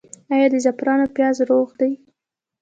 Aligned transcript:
آیا 0.33 0.47
د 0.49 0.55
زعفرانو 0.63 1.05
پیاز 1.15 1.37
روغ 1.49 1.69
دي؟ 1.79 1.91